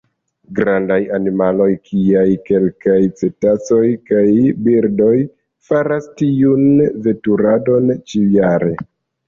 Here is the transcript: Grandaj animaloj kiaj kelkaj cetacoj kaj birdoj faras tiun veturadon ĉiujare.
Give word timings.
Grandaj 0.59 0.95
animaloj 1.17 1.67
kiaj 1.89 2.23
kelkaj 2.47 2.95
cetacoj 3.21 3.83
kaj 4.13 4.25
birdoj 4.71 5.13
faras 5.71 6.11
tiun 6.25 6.67
veturadon 7.09 7.97
ĉiujare. 8.03 8.77